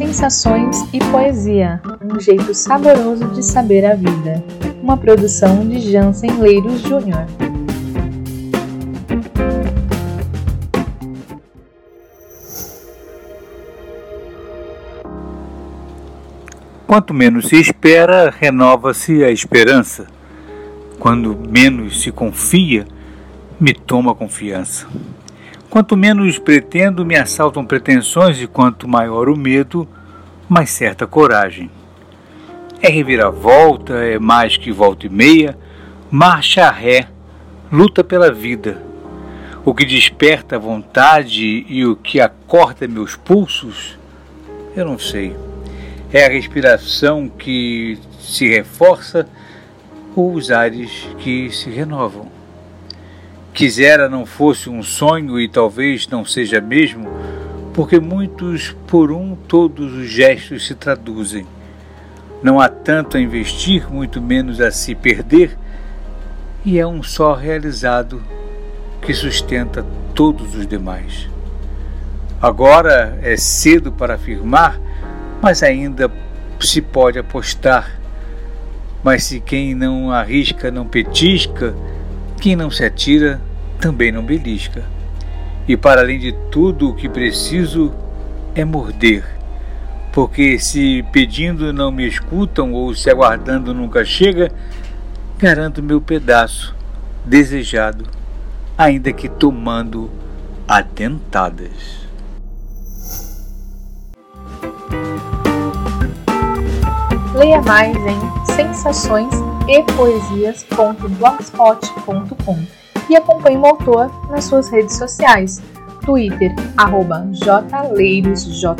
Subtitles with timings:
[0.00, 4.42] Sensações e Poesia, um jeito saboroso de saber a vida.
[4.82, 7.26] Uma produção de Jansen Leiros Júnior.
[16.86, 20.06] Quanto menos se espera, renova-se a esperança.
[20.98, 22.86] Quando menos se confia,
[23.60, 24.86] me toma confiança.
[25.70, 29.86] Quanto menos pretendo, me assaltam pretensões, e quanto maior o medo,
[30.48, 31.70] mais certa coragem.
[32.82, 35.56] É reviravolta, é mais que volta e meia,
[36.10, 37.06] marcha a ré,
[37.70, 38.82] luta pela vida.
[39.64, 43.96] O que desperta a vontade e o que acorda meus pulsos,
[44.74, 45.36] eu não sei.
[46.12, 49.28] É a respiração que se reforça
[50.16, 52.39] ou os ares que se renovam.
[53.52, 57.08] Quisera não fosse um sonho e talvez não seja mesmo,
[57.74, 61.46] porque muitos por um todos os gestos se traduzem.
[62.42, 65.58] Não há tanto a investir, muito menos a se perder,
[66.64, 68.22] e é um só realizado
[69.02, 71.28] que sustenta todos os demais.
[72.40, 74.80] Agora é cedo para afirmar,
[75.42, 76.10] mas ainda
[76.60, 78.00] se pode apostar.
[79.02, 81.74] Mas se quem não arrisca não petisca,
[82.40, 83.40] quem não se atira
[83.80, 84.84] também não belisca.
[85.66, 87.92] E para além de tudo, o que preciso
[88.54, 89.24] é morder.
[90.12, 94.52] Porque se pedindo não me escutam ou se aguardando nunca chega,
[95.38, 96.76] garanto meu pedaço
[97.24, 98.04] desejado,
[98.76, 100.10] ainda que tomando
[100.66, 102.00] atentadas.
[107.34, 108.18] Leia mais em
[108.56, 109.32] sensações
[109.68, 115.60] e poesias.blogspot.com e acompanhe o autor nas suas redes sociais,
[116.06, 118.76] Twitter, arroba jleirosjr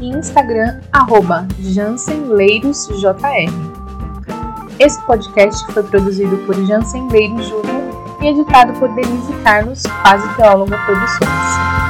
[0.00, 3.14] e Instagram, arroba jansenleirosjr.
[4.78, 7.76] Esse podcast foi produzido por Jansen Leiros Júnior
[8.22, 11.85] e editado por Denise Carlos, quase teóloga produções.